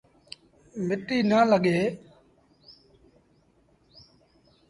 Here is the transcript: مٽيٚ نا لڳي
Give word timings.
مٽيٚ 0.87 1.27
نا 1.29 1.39
لڳي 1.51 1.77